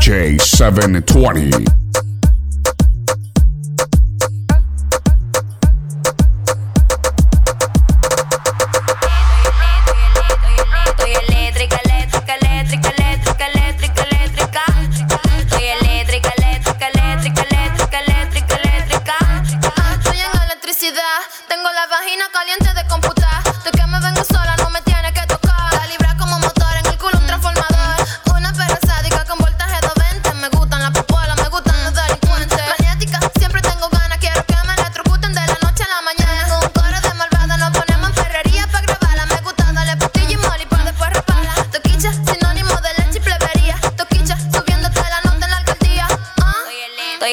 [0.00, 1.79] DJ 720.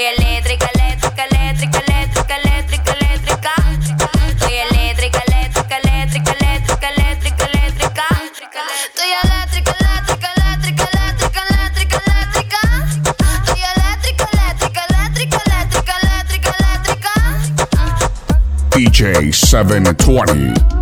[0.09, 3.53] Eléctrica, eléctrica, eléctrica, eléctrica, eléctrica, eléctrica.
[4.27, 8.05] Estoy eléctrica, eléctrica, eléctrica, eléctrica, eléctrica, eléctrica.
[8.85, 12.61] Estoy eléctrica, eléctrica, eléctrica, eléctrica, eléctrica, eléctrica.
[13.35, 17.83] Estoy eléctrica, eléctrica, eléctrica, eléctrica, eléctrica, eléctrica.
[18.75, 20.76] DJ 720.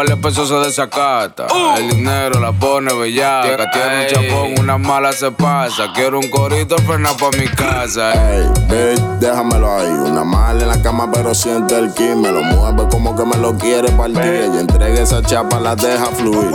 [0.00, 1.46] Par de pesos se desacata.
[1.76, 3.70] El dinero la pone bellaca.
[3.70, 5.92] Tiene un chapón, una mala se pasa.
[5.94, 8.12] Quiero un corito, frena pa' mi casa.
[8.12, 9.88] Ey, bitch, déjamelo ahí.
[9.88, 12.14] Una mala en la cama, pero siente el ki.
[12.16, 14.50] Me lo mueve como que me lo quiere partir.
[14.54, 16.50] Y entrega esa chapa, la deja fluir.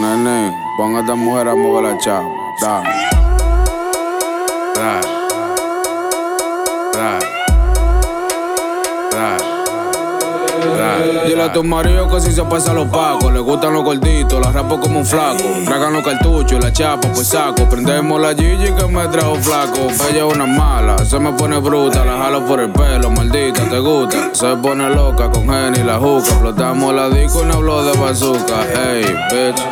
[0.00, 2.28] Nene, pon a esta mujer a mover la chapa.
[2.60, 3.07] Da.
[11.38, 14.50] Dile a tu marido que si se pasa los pacos, le gustan los gorditos, la
[14.50, 15.44] rapo como un flaco.
[15.64, 17.62] Tragan los cartuchos, la chapa, pues saco.
[17.70, 19.86] Prendemos la Gigi que me trajo flaco.
[20.10, 23.78] Ella es una mala, se me pone bruta, la jalo por el pelo, maldita, te
[23.78, 24.34] gusta.
[24.34, 26.26] Se pone loca con Jenny la juca.
[26.26, 28.64] Explotamos la disco y no hablo de bazooka.
[28.74, 29.62] Ey, bitch,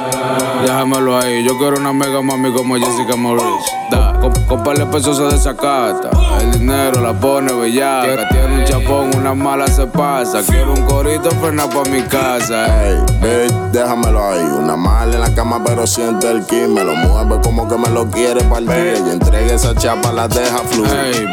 [0.63, 1.43] déjamelo ahí.
[1.43, 3.45] Yo quiero una mega mami como Jessica Morris.
[3.91, 6.11] Da, con, con par de pesos se desacata.
[6.41, 8.29] El dinero la pone bellaca.
[8.29, 10.43] Tiene un chapón, una mala se pasa.
[10.43, 12.67] Quiero un corito, frena pa' mi casa.
[12.87, 14.41] Ey, bitch, déjamelo ahí.
[14.41, 16.67] Una mala en la cama, pero siente el ki.
[16.69, 19.03] Me lo mueve como que me lo quiere partir.
[19.07, 20.91] Y entrega esa chapa, la deja fluir.
[20.91, 21.27] Ey,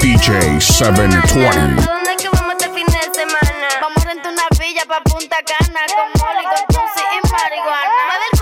[0.00, 1.16] DJ 720.
[1.16, 3.68] ¿A dónde es que vamos este fin de semana?
[3.80, 8.35] Vamos a rentar una villa pa' Punta Cana con Molly, con Tusi y marihuana.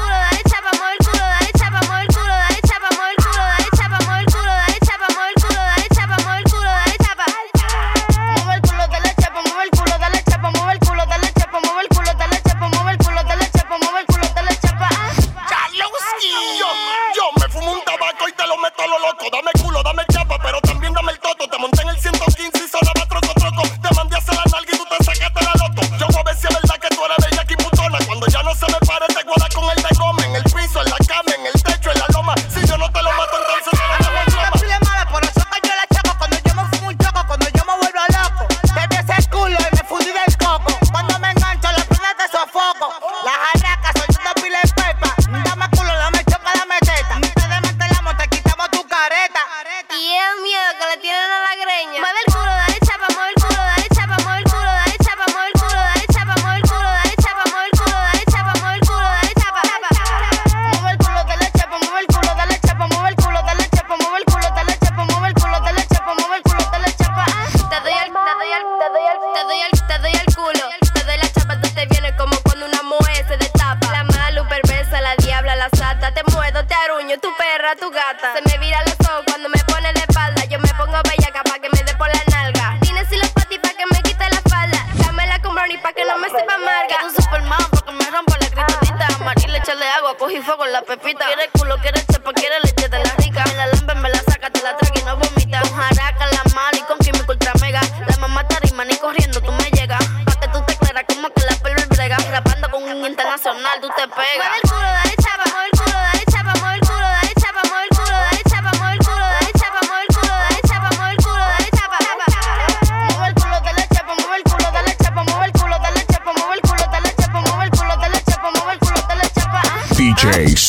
[86.95, 89.07] Quiero un Superman porque me rompo la cristadita.
[89.17, 91.27] Amarilla, echarle agua, cogí fuego en la pepita.
[91.27, 92.04] Quiere culo, quiere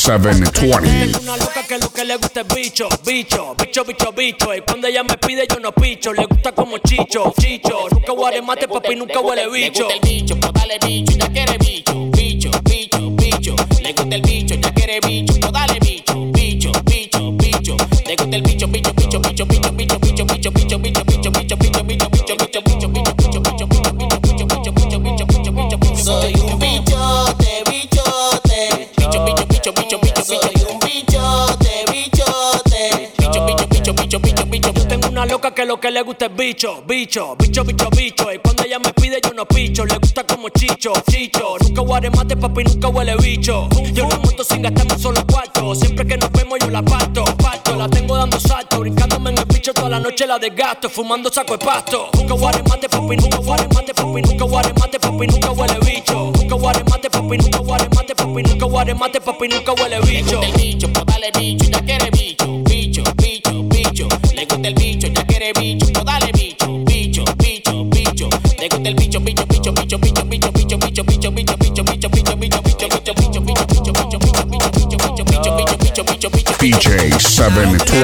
[0.05, 1.03] 720.
[1.03, 4.53] Es una loca que lo que le gusta es bicho, bicho, bicho, bicho, bicho.
[4.53, 6.13] Y cuando ella me pide, yo no picho.
[6.13, 7.89] Le gusta como chicho, chicho.
[7.89, 9.87] Nunca huele mate, papi, nunca huele bicho.
[9.87, 13.55] Le gusta el bicho, pues dale bicho, ya quiere bicho, bicho, bicho, bicho.
[13.81, 16.04] Le gusta el bicho, ya quiere bicho, pues dale bicho,
[35.95, 38.29] le gusta el bicho, bicho, bicho, bicho, bicho.
[38.29, 39.85] Y cuando ella me pide, yo no picho.
[39.85, 41.55] Le gusta como chicho, chicho.
[41.61, 43.69] Nunca guaremate, papi, nunca huele bicho.
[43.93, 45.73] Yo no monto sin gastar un solo cuatro.
[45.73, 47.77] Siempre que nos vemos, yo la parto, parto.
[47.77, 50.89] La tengo dando salto, brincándome en el bicho toda la noche, la desgasto.
[50.89, 52.09] Fumando saco de pasto.
[52.13, 56.31] Nunca guaremate, papi, nunca guaremate, papi, nunca guaremate, papi, nunca huele bicho.
[56.35, 60.41] Nunca guaremate, papi, nunca guaremate, papi, nunca guaremate, papi, nunca huele bicho.
[60.43, 62.44] El bicho, dale bicho, ya quiere bicho.
[76.75, 77.95] DJ 720.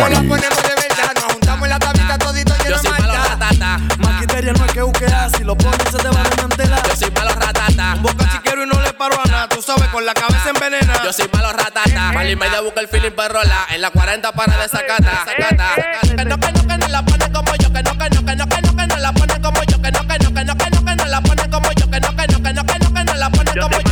[4.54, 6.82] no es que busquea, si lo pones se te va a tela.
[6.88, 7.94] Yo soy malo ratata.
[7.96, 11.04] Un boca chiquero y no le paro a nada, tú sabes, con la cabeza envenena.
[11.04, 12.12] Yo soy malo ratata.
[12.14, 13.68] Mal y media busca el feeling perrola.
[13.70, 15.26] En la 40 para desacata.
[15.26, 15.76] Sacata.
[16.02, 17.74] Que no, que no, que no la pone como yo.
[17.74, 19.82] Que no, que no, que no, que no, que no la pone como yo.
[19.82, 21.92] Que no, que no, que no, que no, que no la pone como yo.
[21.92, 23.91] Que no, que no, que no, que no, que no la pone como yo.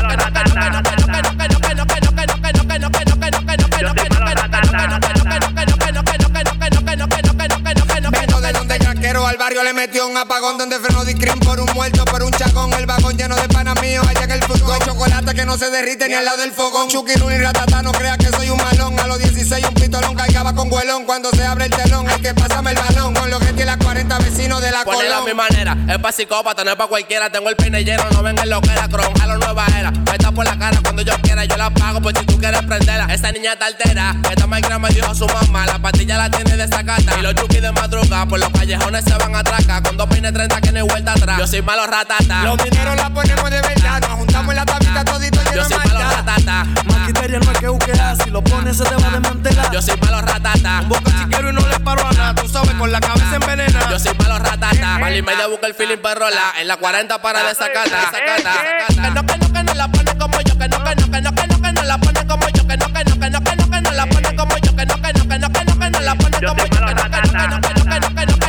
[9.18, 12.72] al barrio le metió un apagón donde frenó discrim por un muerto, por un chacón.
[12.74, 14.80] El vagón lleno de panas míos allá en el furgón.
[14.82, 16.88] Chocolate que no se derrite ni al lado del fogón.
[16.90, 19.00] Chuquirun y ratata, no creas que soy un malón.
[19.00, 21.06] A los 16 un pistolón caigaba con huelón.
[21.06, 23.16] Cuando se abre el telón, hay que pasarme el balón.
[23.16, 24.98] Con los que tiene las 40 vecinos de la cola.
[24.98, 25.26] Ponela colón.
[25.26, 27.32] mi manera, es pa' psicópata, no es pa' cualquiera.
[27.32, 28.88] Tengo el pinellero, no vengan lo que era.
[28.88, 29.92] Cron, a la nueva era.
[30.14, 32.00] Está por la cara cuando yo quiera, yo la pago.
[32.00, 34.16] Pues si tú quieres prenderla, esa niña está altera.
[34.30, 35.66] Esta gran me dijo a su mamá.
[35.66, 37.18] La patilla la tiene de esta carta.
[37.18, 39.82] Y los chuquis de madrugada por los callejones se van a traca.
[39.82, 41.38] Con dos peines 30 que no hay vuelta atrás.
[41.38, 42.44] Yo soy malo ratata.
[42.44, 44.02] Los dineros la ponemos de verdad.
[44.02, 46.66] Nos juntamos en la tablita todito lleno de malo ratata.
[46.86, 48.18] Más criterio no que buscar.
[48.24, 49.72] Si lo pones se te va a desmantelar.
[49.72, 50.80] Yo soy malo ratata.
[50.82, 52.36] Un boca chiquero y no le paro a nada.
[52.36, 53.90] Tú sabes, con la cabeza envenenada.
[53.90, 55.00] Yo soy malo ratata.
[55.00, 56.54] Mal y medio busca el feeling perrola.
[56.60, 58.12] En la 40 para desacata.
[58.12, 60.58] Que no, que no, que no la pone como yo.
[60.58, 62.68] Que no, que no, que no, que no, que no la pone como yo.
[62.68, 64.76] Que no, que no, que no, que no, que no la pone como yo.
[64.76, 66.76] Que no, que no, que no, que no, que no la pone como yo.
[66.76, 68.49] Que no, que no, que no, que no, que no, que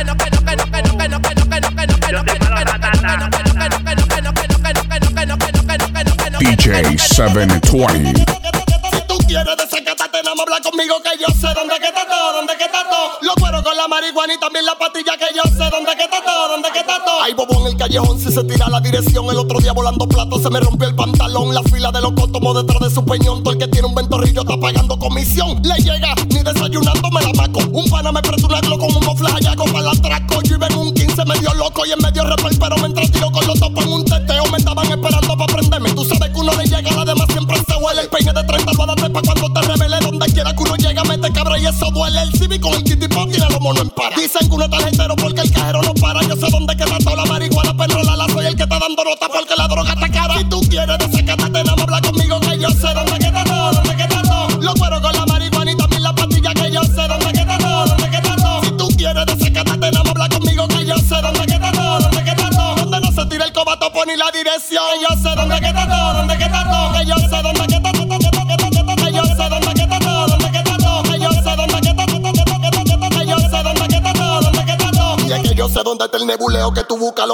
[6.39, 8.25] DJ 720.
[10.01, 13.17] Conmigo que yo sé dónde que está todo, dónde que está todo.
[13.21, 16.23] Lo cuero con la marihuana y también la patilla que yo sé dónde que está
[16.23, 17.21] todo, dónde que está todo.
[17.21, 19.29] Hay bobo en el callejón si se tira la dirección.
[19.29, 21.53] El otro día volando plato se me rompió el pantalón.
[21.53, 23.43] La fila de los tomó detrás de su peñón.
[23.43, 25.61] Todo el que tiene un ventorrillo está pagando comisión.
[25.63, 27.59] Le llega, ni desayunando me la maco.
[27.71, 30.41] Un pana me prestó un con un mofle hallaco para la traco.
[30.43, 33.45] Yo iba en un 15 medio loco y en medio repel, pero me tiro con
[33.45, 34.20] los topos en un teteo.
[43.91, 44.15] Para.
[44.15, 46.21] Dicen que uno está tarjetero porque el cajero no para.
[46.21, 49.27] Yo sé dónde queda toda la marihuana, pero la soy el que está dando nota
[49.29, 49.50] porque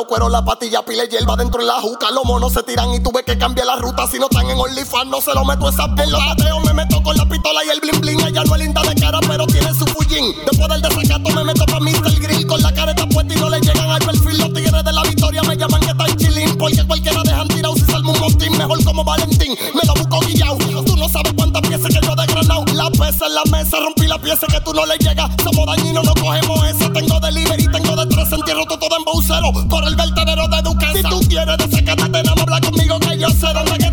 [0.07, 2.09] cueros, la patilla, pile hierba dentro de la juca.
[2.11, 4.07] Los monos se tiran y tuve que cambiar la ruta.
[4.07, 7.03] Si no están en OnlyFans, no se lo meto esa En los bateos me meto
[7.03, 8.19] con la pistola y el bling bling.
[8.21, 10.33] Ella no es linda de cara, pero tiene su fullín.
[10.49, 12.19] Después del desacato me meto pa' Mr.
[12.19, 14.37] Grill con la careta puesta y no le llegan al perfil.
[14.37, 16.57] Los tigres de la victoria me llaman que están chilling.
[16.57, 18.57] Porque cualquiera dejan tirado si salmo un motín.
[18.57, 20.57] Mejor como Valentín, me lo busco guillao.
[20.85, 22.65] Tú no sabes cuántas piezas que yo he desgranado.
[22.73, 25.29] La pesa en la mesa, rompí la pieza que tú no le llegas.
[25.43, 26.91] Somos dañinos, no cogemos esa.
[26.93, 29.51] Tengo delivery, tengo de tres, entierro todo en baucero
[31.37, 33.86] quieres desacatarme, no me habla conmigo que yo sé dónde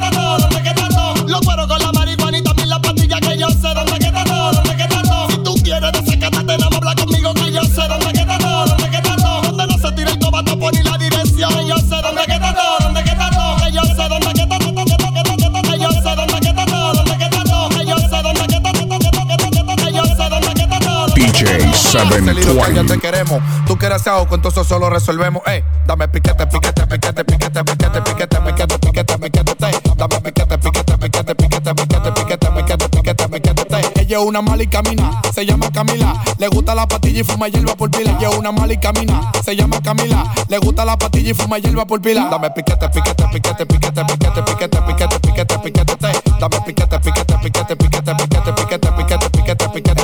[21.94, 22.94] 720.
[22.94, 23.40] Te queremos.
[23.66, 25.42] Tú quieres asado, con todo solo resolvemos.
[25.46, 29.94] Ey, dame piquete, piquete, piquete, piquete, piquete, piquete, piquete, piquete, piquete.
[29.96, 34.00] Dame piquete, piquete, piquete, piquete, piquete, piquete, piquete, piquete, piquete.
[34.00, 36.22] Ella es una mala y camina, se llama Camila.
[36.38, 38.16] Le gusta la patilla y fuma hierba por pila.
[38.18, 40.34] Ella es una mala y camina, se llama Camila.
[40.48, 42.28] Le gusta la patilla y fuma hierba por pila.
[42.28, 45.94] Dame piquete, piquete, piquete, piquete, piquete, piquete, piquete, piquete, piquete.
[46.40, 50.03] Dame piquete, piquete, piquete, piquete, piquete, piquete, piquete, piquete, piquete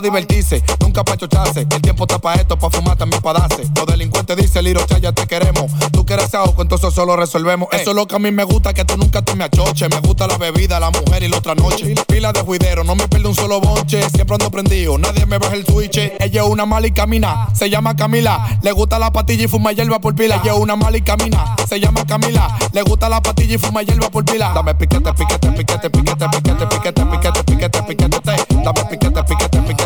[0.00, 1.60] divertirse, nunca pa' chocharse.
[1.60, 3.62] El tiempo está pa' esto, pa' fumar también pa' darse.
[3.74, 5.70] Los delincuentes dicen, Liro ya te queremos.
[5.92, 7.68] Tú quieres algo, entonces eso lo resolvemos.
[7.72, 9.88] Eso es lo que a mí me gusta, que tú nunca te me achoches.
[9.90, 11.94] Me gusta la bebida, la mujer y la otra noche.
[12.06, 14.08] Pila de juidero, no me pierdo un solo bonche.
[14.10, 15.98] Siempre ando prendido, nadie me baja el switch.
[15.98, 18.58] Ella es una mala y camina, se llama Camila.
[18.62, 20.40] Le gusta la patilla y fuma hierba por pila.
[20.42, 22.56] Ella es una mala y camina, se llama Camila.
[22.72, 24.52] Le gusta la patilla y fuma hierba por pila.
[24.54, 29.58] Dame piquete, piquete, piquete, piquete, piquete, piquete, piquete, piquete, piquete, Dame piquete, piquete, piquete, piquete,
[29.60, 29.85] piquete,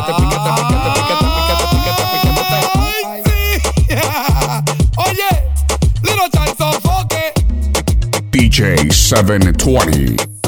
[8.33, 10.40] DJ 720.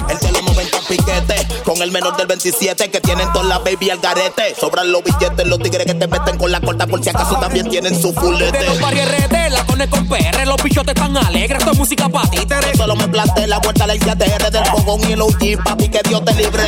[1.83, 4.55] Con el menor del 27 que tienen toda la baby al garete.
[4.55, 7.69] Sobran los billetes, los tigres que te meten con la corta por si acaso también
[7.69, 8.57] tienen su fulete.
[8.57, 12.23] De los RD, la cone con PR, los bichotes tan alegres, esto es música pa'
[12.31, 12.77] títeres.
[12.77, 16.01] Solo me planté la vuelta a la ICTR del fogón y el OG, papi, que
[16.09, 16.63] Dios te libre.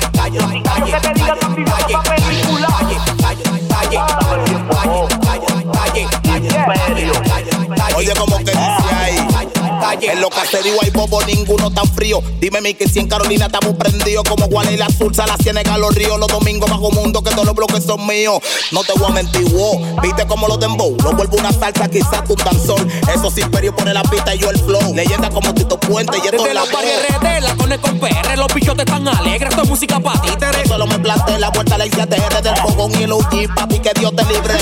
[10.01, 12.21] En los caseríos hay bobo, ninguno tan frío.
[12.39, 15.77] Dime mi que si en Carolina estamos prendidos como Juan y la Sursa, la Ciénaga,
[15.77, 18.39] los ríos, los domingos bajo mundo, que todos los bloques son míos.
[18.71, 20.01] No te voy a mentir, wow.
[20.01, 22.89] Viste como los dembow, lo vuelvo una salsa, quizás tu danzón.
[23.13, 24.93] Esos imperios pone la pista y yo el flow.
[24.93, 28.53] Leyenda como Tito Puente y esto Desde es la RD, la cone con PR, los
[28.53, 30.67] bichotes tan alegres, esto es música pa' títeres.
[30.67, 33.91] Solo me planté la vuelta a la ICTR del fogón y el OG, papi, que
[33.99, 34.53] Dios te libre.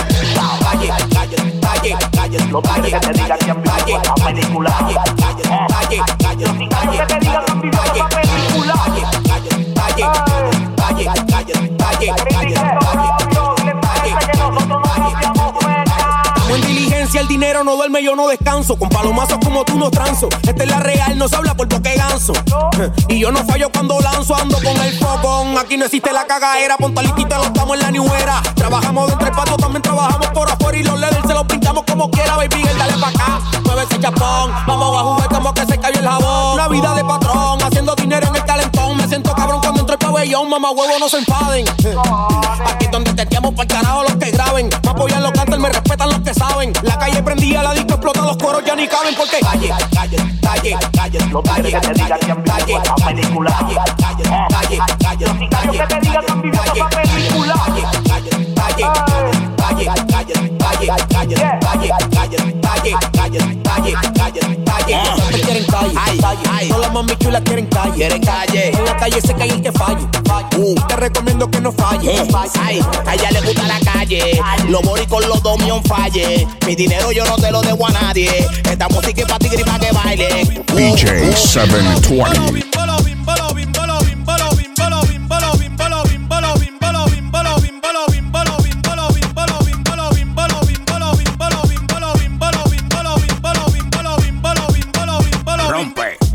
[0.71, 4.71] Calle, calle, calle, calle, No quiere que te digan que han visto esa película.
[4.71, 5.22] calle, calle, calle, calle, calle,
[6.97, 8.73] que te digan han visto esa película.
[8.73, 10.05] calle, calle, calle,
[10.75, 12.62] calle, calle, calle, calle,
[17.13, 18.77] diligencia, el dinero no duerme, yo no descanso.
[18.77, 20.29] Con palomazos como tú no transo.
[20.43, 22.33] Esta es la real, no se habla por toque ganso.
[23.07, 25.57] Y yo no fallo cuando lanzo, ando con el fogón.
[25.57, 28.41] Aquí no existe la cagadera, ponta listita, lo estamos en la new era.
[28.55, 30.77] Trabajamos dentro del patio, también trabajamos por afuera.
[30.77, 33.39] Y los leathers se los pintamos como quiera, baby, girl, dale pa' acá.
[33.65, 36.53] Mueve ese chapón, vamos a jugar como que se cayó el jabón.
[36.53, 38.97] Una vida de patrón, haciendo dinero en el calentón.
[38.97, 39.61] Me siento cabrón
[39.93, 41.65] el pabellón, mamá huevo, no se enfaden.
[41.67, 44.69] Aquí donde teteamos para carajo los que graben.
[44.83, 46.73] Me apoyan los cantantes, me respetan los que saben.
[46.81, 49.39] La calle prendía, la disco explota, los coros ya ni caben porque.
[49.39, 53.51] calle, calle, calle, calle, No quiere que te digan que han visto calle, esa película.
[53.51, 57.53] calle, calle, calle, calle, calle, que te digan que han visto calle, esa película.
[57.53, 58.83] calle, calle, calle,
[59.57, 65.01] calle, calle, calle, calle, calle, calle, calle, calle, calle, calle, calle.
[65.15, 66.67] Siempre quieren calle, calle.
[66.67, 67.95] Todas las mami chulas quieren calle.
[67.95, 68.69] Quieren calle.
[68.69, 70.07] En la calle se cae el que falle.
[70.25, 70.47] falle.
[70.57, 70.75] Uh.
[70.87, 72.15] Te recomiendo que no falle.
[72.15, 72.27] Eh,
[72.59, 74.41] Ay, a ella le gusta la calle.
[74.67, 76.47] Los boris con los domion falle.
[76.65, 78.47] Mi dinero yo no te lo debo a nadie.
[78.69, 80.63] Esta música es pa' ti y pa' que baile.
[80.71, 81.35] Uh, DJ uh.
[81.35, 82.73] 720.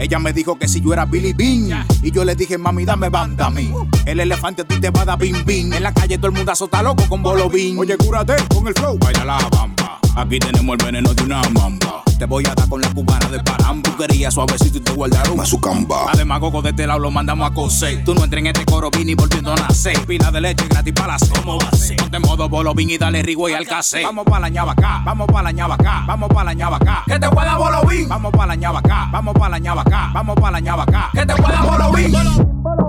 [0.09, 1.87] Ella me dijo que si yo era Billy Bean.
[2.03, 3.71] Y yo le dije, mami, dame banda a mí.
[4.07, 5.71] El elefante a ti te va a dar bim bim.
[5.71, 7.79] En la calle todo el mundo está loco con bolobín.
[7.79, 10.01] Oye, cúrate con el flow, baila la bamba.
[10.17, 12.03] Aquí tenemos el veneno de una mamba.
[12.19, 13.58] Te voy a dar con la cubana de paramba.
[13.99, 16.07] Querías suavecito y te guardaron a su camba.
[16.13, 18.05] Además, coco de este lado lo mandamos a coser.
[18.05, 19.99] Tú no entres en este coro, vini volviendo a nacer.
[20.07, 21.19] Pila de leche gratis para la.
[21.35, 21.97] ¿Cómo va a ser?
[21.97, 24.05] Ponte modo bolobín y dale rigüey al casé.
[24.05, 27.03] Vamos pa' la ñabacá, vamos pa' la ñabacá, vamos pa' la ñabacá.
[27.07, 28.09] Que te huela bolobín.
[28.09, 31.11] Vamos pa' la ñabacá, vamos pa' la ñabacá, vamos pa' la ñabacá.
[31.13, 32.15] Que te huela bolobín.
[32.15, 32.88] a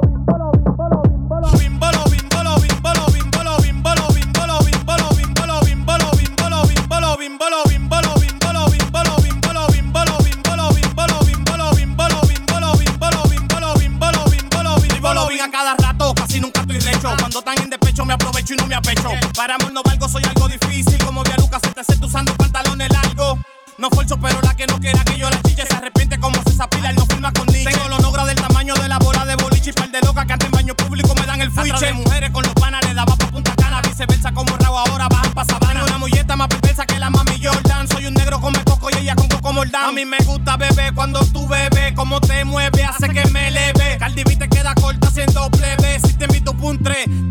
[18.54, 19.10] y no me apecho.
[19.36, 20.98] Para amor no valgo, soy algo difícil.
[21.06, 23.40] Como vi a Lucas se usando pantalones largos.
[23.78, 26.54] No forcho, pero la que no quiera que yo la chiche se arrepiente como se
[26.54, 27.70] sapila, él no firma con niche.
[27.72, 30.34] Tengo los nogra del tamaño de la bola de boliche y par de loca que
[30.34, 31.86] ante el baño público me dan el fuiche.
[31.86, 35.34] de mujeres con los panas le daba por punta cana, viceversa como rabo ahora bajan
[35.34, 35.86] pa' sabana.
[35.86, 39.16] Una mulleta más perversa que la mami Jordan, soy un negro come coco y ella
[39.16, 39.86] con coco mordán.
[39.86, 43.98] A mí me gusta bebé cuando tú bebes, como te mueves hace que me leve.
[43.98, 47.29] Cardi B te queda corta siendo plebe, si te invito un 3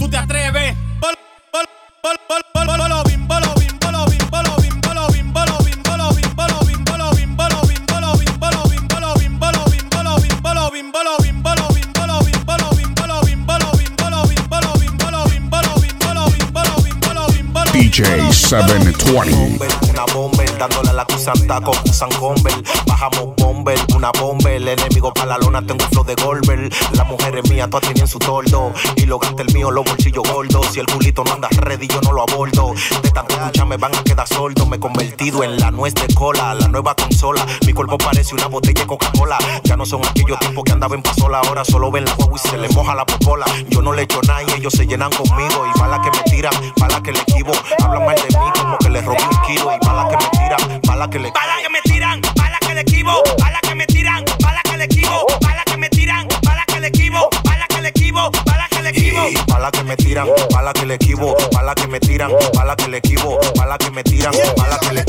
[17.99, 20.48] DJ 720.
[20.59, 22.53] Dándole a la Cusan taco, Cusan Conver.
[22.87, 26.71] Bajamos bomber, una bomber, el enemigo para la lona, tengo un flow de Golver.
[26.93, 28.73] La mujer es mía, todas tienen su tordo.
[28.97, 30.67] Y lo gasta el mío, los bolsillos gordos.
[30.73, 32.75] Si el culito no anda ready, yo no lo abordo.
[33.03, 34.67] De tanto escuchar me van a quedar sordo.
[34.67, 37.47] Me he convertido en la nuez de cola, la nueva consola.
[37.67, 39.39] Mi cuerpo parece una botella de Coca-Cola.
[39.65, 42.59] Ya no son aquellos tiempos que andaban pasola, ahora solo ven la guagua y se
[42.59, 43.47] le moja la popola.
[43.69, 45.67] Yo no le echo nada y ellos se llenan conmigo.
[45.75, 47.53] Y para que me tiran, para que le equivo.
[47.83, 49.71] Hablan mal de mí como que le robé un kilo.
[49.75, 50.48] Y para que me tiran,
[50.87, 54.25] para que le Bala que me tiran, bala que le equivo, bala que me tiran,
[54.41, 57.89] bala que le equivo, bala que me tiran, bala que le equivo, bala que le
[57.89, 59.45] equivo, bala que le equivo.
[59.49, 62.99] Bala que me tiran, bala que le equivo, bala que me tiran, bala que le
[62.99, 65.05] equivo, bala que me tiran, bala que le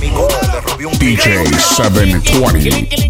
[0.00, 0.98] mí como que le robé un.
[0.98, 1.44] DJ
[1.76, 3.00] 720.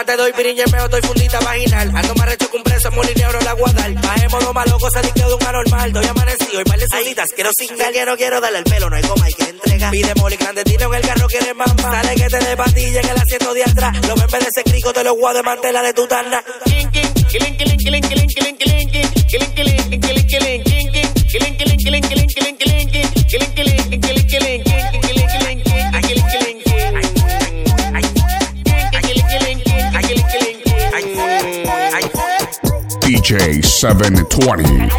[0.00, 1.92] Más te doy pirinha, pero estoy fundita vaginal.
[1.94, 3.94] Ando más recho que un preso, molinero la guadal.
[3.94, 5.92] Bajemos dos malos, se liqueo de un anormal.
[5.92, 7.26] Doy amanecido y par de solitas.
[7.34, 8.88] Quiero cingar, quiero, quiero darle el pelo.
[8.88, 9.90] No hay goma, hay que entregar.
[9.90, 11.74] Pide moli grande, tiro en el carro, quiere mamá.
[11.76, 14.06] Sale que te dé patilla en el asiento de atrás.
[14.06, 16.42] Lo ven de ese crico, te lo voy a desmantelar de tu tarna.
[33.30, 34.90] DJ 720.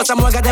[0.00, 0.44] esa mueca.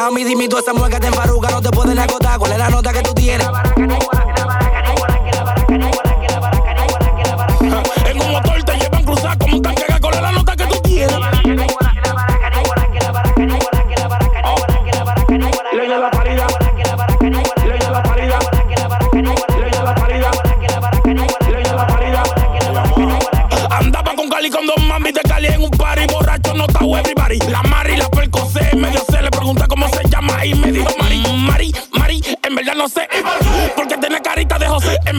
[0.00, 2.38] Mami, dime tú esa que te emparuca, no te pueden acotar.
[2.38, 3.46] ¿Cuál es la nota que tú tienes?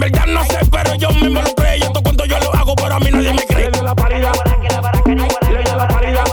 [0.01, 2.99] Verdad no sé, pero yo me involucré y esto cuando yo lo hago, pero a
[2.99, 3.69] mí nadie me cree.
[3.69, 4.33] Ley de la paridad.
[4.33, 5.45] Ley de la paridad.
[5.47, 6.25] Ley de la paridad.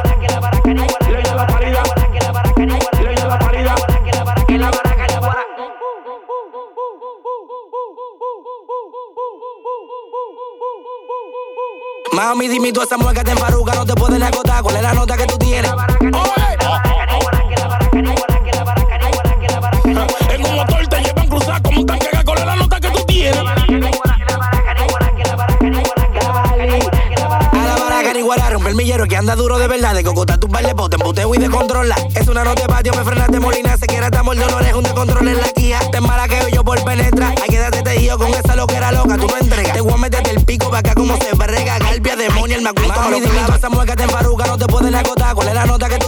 [1.07, 1.79] Ley de la paridad.
[12.13, 14.63] Mami, dime tú esa mujer que te emparuca, no te pueden acotar.
[14.63, 15.38] ¿Cuál es la nota que tú
[28.99, 29.95] millero que anda duro de verdad.
[29.95, 31.97] De cocota tu par de pote, embuteo y de controla.
[32.15, 33.77] Es una nota de patio, me frenaste molina.
[33.77, 35.79] Se quiere estar de honores, un de control en la guía.
[35.91, 37.35] Te embaraqueo yo por penetrar.
[37.41, 39.73] Hay que darte tejido con esa loquera loca, tú no entregas.
[39.73, 41.79] Te voy a meterte el pico pa' acá como se brega.
[41.79, 43.01] Galpia, demonio, el macuito.
[43.01, 45.35] Mami, dime mujer que te emparuca, no te pueden acotar.
[45.35, 46.08] ¿Cuál es la nota que tú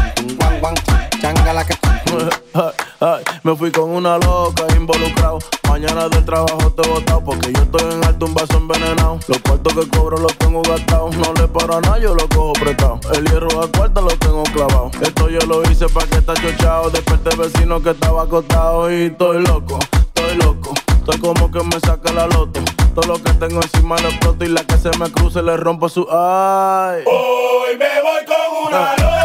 [3.43, 5.39] me fui con una loca involucrado.
[5.67, 9.19] Mañana del trabajo te he botado porque yo estoy en alto un vaso envenenado.
[9.27, 11.15] Los cuartos que cobro los tengo gastados.
[11.17, 12.99] No le paro a nada, yo lo cojo prestado.
[13.13, 14.91] El hierro a cuarta lo tengo clavado.
[15.01, 16.89] Esto yo lo hice para que está chochado.
[16.89, 20.73] Desperté vecino que estaba acostado y estoy loco, estoy loco.
[20.87, 22.59] Estoy como que me saca la loto.
[22.93, 25.89] Todo lo que tengo encima lo exploto y la que se me cruce le rompo
[25.89, 27.03] su ay.
[27.05, 29.20] Hoy me voy con una loca.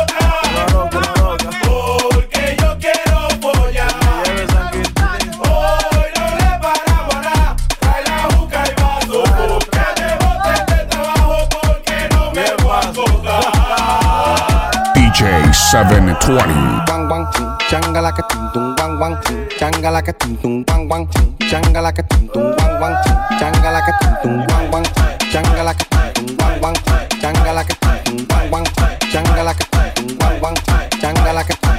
[21.93, 22.29] Ka ting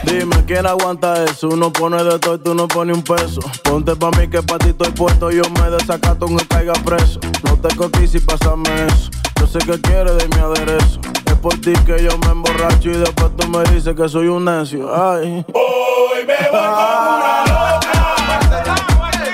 [0.04, 1.50] Dime quién aguanta eso.
[1.50, 3.42] Uno pone de todo y tú no pones un peso.
[3.64, 5.30] Ponte pa' mí que pa' ti estoy puesto.
[5.30, 7.20] Yo me desacato aunque caiga preso.
[7.44, 9.27] No te cotices y pásame eso.
[9.40, 11.00] Yo sé que quieres de mi aderezo.
[11.26, 14.46] Es por ti que yo me emborracho y después tú me dices que soy un
[14.46, 14.90] necio.
[14.94, 15.46] Ay.
[15.54, 17.94] Hoy me voy con una loca.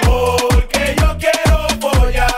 [0.06, 2.36] Porque yo quiero follar.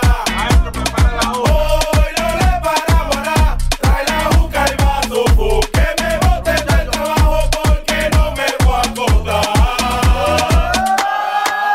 [1.34, 3.58] Hoy no le paramos a nada.
[3.82, 5.20] Trae la juca y vaso.
[5.72, 9.54] Que me bote del trabajo porque no me voy a acordar.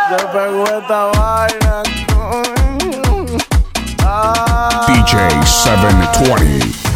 [0.08, 1.82] Se pegó esta vaina.
[4.90, 6.89] DJ 720.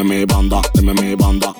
[0.00, 1.59] Deme mi banda, deme mi banda, deme mi banda,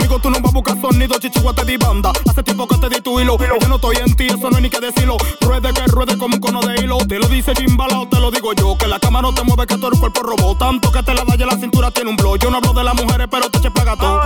[0.00, 2.10] Conmigo tú no vas a buscar sonido, chichigua te di banda.
[2.26, 3.36] Hace tiempo que te di tu hilo.
[3.36, 5.18] Yo no estoy en ti, eso no hay ni que decirlo.
[5.42, 6.96] Ruede que ruede como un cono de hilo.
[7.06, 8.78] Te lo dice Chimbala o te lo digo yo.
[8.78, 10.56] Que la cama no te mueve, que todo el cuerpo robó.
[10.56, 12.36] Tanto que te la vaya la cintura tiene un blow.
[12.36, 14.22] Yo no hablo de las mujeres, pero te eche plaga todo.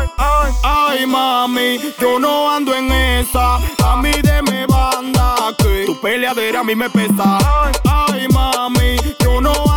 [0.63, 3.57] Ay, mami, yo no ando en esa.
[3.85, 5.35] A mí deme banda.
[5.59, 7.73] Que tu peleadera a mí me pesa.
[7.83, 9.74] Ay, mami, yo no ando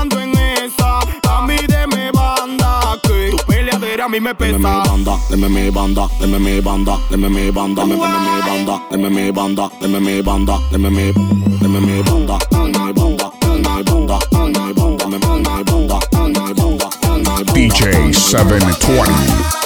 [3.97, 4.83] peleadera a mí me Deme mi pesa.
[4.83, 9.31] banda, deme mi banda, deme mi banda, deme mi banda, deme mi banda, deme mi
[9.31, 11.11] banda, deme mi banda, deme mi
[11.59, 15.99] deme mi banda, deme mi banda, deme mi banda, deme mi banda, deme mi banda,
[16.11, 17.53] deme mi banda.
[17.53, 19.56] DJ 720.